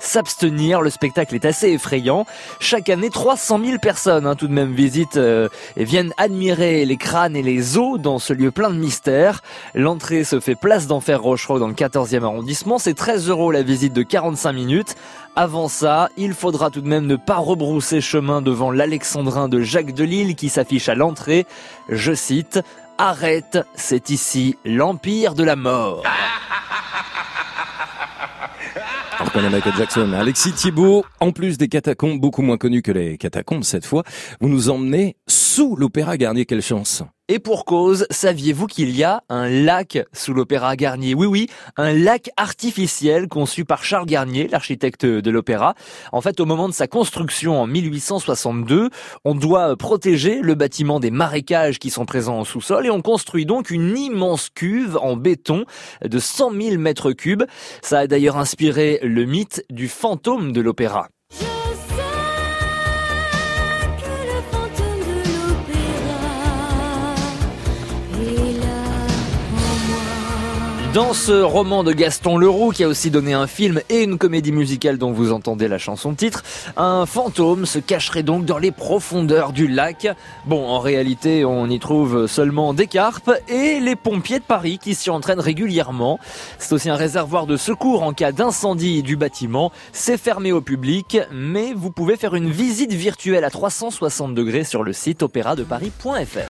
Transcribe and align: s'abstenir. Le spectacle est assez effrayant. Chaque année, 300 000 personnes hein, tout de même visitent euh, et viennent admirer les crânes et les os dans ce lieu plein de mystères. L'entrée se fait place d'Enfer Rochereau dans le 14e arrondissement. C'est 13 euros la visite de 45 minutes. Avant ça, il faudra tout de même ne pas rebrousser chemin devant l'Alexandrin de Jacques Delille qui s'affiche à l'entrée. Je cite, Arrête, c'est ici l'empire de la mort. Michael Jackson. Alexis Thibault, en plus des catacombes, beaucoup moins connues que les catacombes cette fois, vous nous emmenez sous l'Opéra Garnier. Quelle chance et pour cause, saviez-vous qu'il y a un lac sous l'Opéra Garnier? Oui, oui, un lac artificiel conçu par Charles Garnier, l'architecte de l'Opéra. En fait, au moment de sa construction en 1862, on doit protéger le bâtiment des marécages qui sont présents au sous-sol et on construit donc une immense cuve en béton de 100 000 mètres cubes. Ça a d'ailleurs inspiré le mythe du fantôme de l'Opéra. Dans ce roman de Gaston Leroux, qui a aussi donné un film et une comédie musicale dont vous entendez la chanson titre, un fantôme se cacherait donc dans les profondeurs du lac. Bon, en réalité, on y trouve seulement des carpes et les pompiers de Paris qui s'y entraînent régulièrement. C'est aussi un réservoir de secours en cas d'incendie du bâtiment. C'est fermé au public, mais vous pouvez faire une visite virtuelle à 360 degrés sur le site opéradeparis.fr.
s'abstenir. 0.00 0.80
Le 0.80 0.90
spectacle 0.90 1.34
est 1.34 1.44
assez 1.44 1.68
effrayant. 1.68 2.26
Chaque 2.58 2.88
année, 2.88 3.10
300 3.10 3.60
000 3.64 3.78
personnes 3.78 4.26
hein, 4.26 4.34
tout 4.34 4.48
de 4.48 4.52
même 4.52 4.72
visitent 4.72 5.16
euh, 5.16 5.48
et 5.76 5.84
viennent 5.84 6.12
admirer 6.16 6.84
les 6.84 6.96
crânes 6.96 7.36
et 7.36 7.42
les 7.42 7.78
os 7.78 8.00
dans 8.00 8.18
ce 8.18 8.32
lieu 8.32 8.50
plein 8.50 8.70
de 8.70 8.76
mystères. 8.76 9.42
L'entrée 9.74 10.24
se 10.24 10.40
fait 10.40 10.54
place 10.54 10.86
d'Enfer 10.86 11.20
Rochereau 11.20 11.58
dans 11.58 11.68
le 11.68 11.74
14e 11.74 12.24
arrondissement. 12.24 12.78
C'est 12.78 12.94
13 12.94 13.28
euros 13.28 13.52
la 13.52 13.62
visite 13.62 13.92
de 13.92 14.02
45 14.02 14.52
minutes. 14.52 14.96
Avant 15.36 15.68
ça, 15.68 16.08
il 16.16 16.34
faudra 16.34 16.70
tout 16.70 16.80
de 16.80 16.88
même 16.88 17.06
ne 17.06 17.16
pas 17.16 17.36
rebrousser 17.36 18.00
chemin 18.00 18.42
devant 18.42 18.70
l'Alexandrin 18.70 19.48
de 19.48 19.60
Jacques 19.60 19.94
Delille 19.94 20.34
qui 20.34 20.48
s'affiche 20.48 20.88
à 20.88 20.94
l'entrée. 20.94 21.46
Je 21.88 22.12
cite, 22.12 22.60
Arrête, 22.98 23.58
c'est 23.74 24.10
ici 24.10 24.58
l'empire 24.64 25.34
de 25.34 25.44
la 25.44 25.56
mort. 25.56 26.02
Michael 29.36 29.74
Jackson. 29.76 30.12
Alexis 30.12 30.52
Thibault, 30.52 31.04
en 31.20 31.30
plus 31.30 31.56
des 31.56 31.68
catacombes, 31.68 32.20
beaucoup 32.20 32.42
moins 32.42 32.56
connues 32.56 32.82
que 32.82 32.90
les 32.90 33.16
catacombes 33.16 33.62
cette 33.62 33.86
fois, 33.86 34.02
vous 34.40 34.48
nous 34.48 34.70
emmenez 34.70 35.16
sous 35.28 35.76
l'Opéra 35.76 36.16
Garnier. 36.16 36.46
Quelle 36.46 36.62
chance 36.62 37.02
et 37.32 37.38
pour 37.38 37.64
cause, 37.64 38.08
saviez-vous 38.10 38.66
qu'il 38.66 38.90
y 38.90 39.04
a 39.04 39.22
un 39.28 39.48
lac 39.48 40.00
sous 40.12 40.34
l'Opéra 40.34 40.74
Garnier? 40.74 41.14
Oui, 41.14 41.28
oui, 41.28 41.46
un 41.76 41.92
lac 41.92 42.28
artificiel 42.36 43.28
conçu 43.28 43.64
par 43.64 43.84
Charles 43.84 44.06
Garnier, 44.06 44.48
l'architecte 44.48 45.06
de 45.06 45.30
l'Opéra. 45.30 45.76
En 46.10 46.22
fait, 46.22 46.40
au 46.40 46.44
moment 46.44 46.68
de 46.68 46.74
sa 46.74 46.88
construction 46.88 47.62
en 47.62 47.68
1862, 47.68 48.90
on 49.24 49.36
doit 49.36 49.76
protéger 49.76 50.40
le 50.42 50.56
bâtiment 50.56 50.98
des 50.98 51.12
marécages 51.12 51.78
qui 51.78 51.90
sont 51.90 52.04
présents 52.04 52.40
au 52.40 52.44
sous-sol 52.44 52.84
et 52.84 52.90
on 52.90 53.00
construit 53.00 53.46
donc 53.46 53.70
une 53.70 53.96
immense 53.96 54.50
cuve 54.52 54.98
en 55.00 55.14
béton 55.14 55.66
de 56.04 56.18
100 56.18 56.50
000 56.60 56.78
mètres 56.78 57.12
cubes. 57.12 57.44
Ça 57.80 58.00
a 58.00 58.06
d'ailleurs 58.08 58.38
inspiré 58.38 58.98
le 59.04 59.24
mythe 59.24 59.64
du 59.70 59.86
fantôme 59.86 60.50
de 60.50 60.60
l'Opéra. 60.60 61.06
Dans 70.92 71.14
ce 71.14 71.40
roman 71.40 71.84
de 71.84 71.92
Gaston 71.92 72.36
Leroux, 72.36 72.72
qui 72.72 72.82
a 72.82 72.88
aussi 72.88 73.12
donné 73.12 73.32
un 73.32 73.46
film 73.46 73.80
et 73.90 74.02
une 74.02 74.18
comédie 74.18 74.50
musicale 74.50 74.98
dont 74.98 75.12
vous 75.12 75.30
entendez 75.30 75.68
la 75.68 75.78
chanson 75.78 76.14
titre, 76.14 76.42
un 76.76 77.06
fantôme 77.06 77.64
se 77.64 77.78
cacherait 77.78 78.24
donc 78.24 78.44
dans 78.44 78.58
les 78.58 78.72
profondeurs 78.72 79.52
du 79.52 79.68
lac. 79.68 80.08
Bon, 80.46 80.66
en 80.66 80.80
réalité, 80.80 81.44
on 81.44 81.68
y 81.68 81.78
trouve 81.78 82.26
seulement 82.26 82.74
des 82.74 82.88
carpes 82.88 83.30
et 83.48 83.78
les 83.78 83.94
pompiers 83.94 84.40
de 84.40 84.44
Paris 84.44 84.80
qui 84.82 84.96
s'y 84.96 85.10
entraînent 85.10 85.38
régulièrement. 85.38 86.18
C'est 86.58 86.72
aussi 86.72 86.90
un 86.90 86.96
réservoir 86.96 87.46
de 87.46 87.56
secours 87.56 88.02
en 88.02 88.12
cas 88.12 88.32
d'incendie 88.32 89.04
du 89.04 89.14
bâtiment. 89.14 89.70
C'est 89.92 90.18
fermé 90.18 90.50
au 90.50 90.60
public, 90.60 91.18
mais 91.30 91.72
vous 91.72 91.92
pouvez 91.92 92.16
faire 92.16 92.34
une 92.34 92.50
visite 92.50 92.92
virtuelle 92.92 93.44
à 93.44 93.50
360 93.50 94.34
degrés 94.34 94.64
sur 94.64 94.82
le 94.82 94.92
site 94.92 95.22
opéradeparis.fr. 95.22 96.38